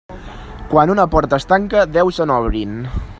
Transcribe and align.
Quan 0.71 0.93
una 0.93 1.05
porta 1.17 1.39
es 1.43 1.47
tanca, 1.53 1.85
deu 1.99 2.13
se 2.21 2.29
n'obrin. 2.33 2.77